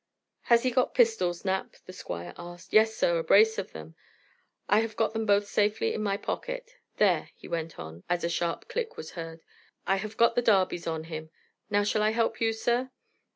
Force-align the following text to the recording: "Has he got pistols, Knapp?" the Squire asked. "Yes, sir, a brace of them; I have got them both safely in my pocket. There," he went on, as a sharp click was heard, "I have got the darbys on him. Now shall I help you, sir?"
"Has 0.49 0.63
he 0.63 0.71
got 0.71 0.95
pistols, 0.95 1.45
Knapp?" 1.45 1.75
the 1.85 1.93
Squire 1.93 2.33
asked. 2.35 2.73
"Yes, 2.73 2.95
sir, 2.95 3.19
a 3.19 3.23
brace 3.23 3.59
of 3.59 3.71
them; 3.71 3.93
I 4.67 4.79
have 4.79 4.95
got 4.95 5.13
them 5.13 5.27
both 5.27 5.45
safely 5.45 5.93
in 5.93 6.01
my 6.01 6.17
pocket. 6.17 6.71
There," 6.97 7.29
he 7.35 7.47
went 7.47 7.77
on, 7.77 8.03
as 8.09 8.23
a 8.23 8.27
sharp 8.29 8.67
click 8.67 8.97
was 8.97 9.11
heard, 9.11 9.43
"I 9.85 9.97
have 9.97 10.17
got 10.17 10.33
the 10.33 10.41
darbys 10.41 10.87
on 10.87 11.03
him. 11.03 11.29
Now 11.69 11.83
shall 11.83 12.01
I 12.01 12.09
help 12.13 12.41
you, 12.41 12.51
sir?" 12.51 12.89